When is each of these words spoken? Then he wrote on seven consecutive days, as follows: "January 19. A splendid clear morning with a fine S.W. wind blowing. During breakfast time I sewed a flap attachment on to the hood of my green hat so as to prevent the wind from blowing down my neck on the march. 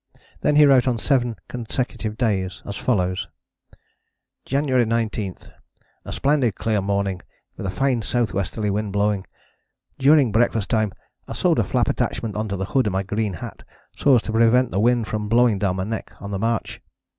Then 0.41 0.55
he 0.55 0.65
wrote 0.65 0.87
on 0.87 0.97
seven 0.97 1.35
consecutive 1.47 2.17
days, 2.17 2.63
as 2.65 2.75
follows: 2.75 3.27
"January 4.45 4.83
19. 4.83 5.35
A 6.05 6.11
splendid 6.11 6.55
clear 6.55 6.81
morning 6.81 7.21
with 7.55 7.67
a 7.67 7.69
fine 7.69 7.99
S.W. 7.99 8.73
wind 8.73 8.91
blowing. 8.91 9.27
During 9.99 10.31
breakfast 10.31 10.71
time 10.71 10.91
I 11.27 11.33
sewed 11.33 11.59
a 11.59 11.63
flap 11.63 11.87
attachment 11.87 12.35
on 12.35 12.47
to 12.47 12.55
the 12.55 12.65
hood 12.65 12.87
of 12.87 12.93
my 12.93 13.03
green 13.03 13.33
hat 13.33 13.61
so 13.95 14.15
as 14.15 14.23
to 14.23 14.31
prevent 14.31 14.71
the 14.71 14.79
wind 14.79 15.05
from 15.05 15.29
blowing 15.29 15.59
down 15.59 15.75
my 15.75 15.83
neck 15.83 16.13
on 16.19 16.31
the 16.31 16.39
march. 16.39 16.81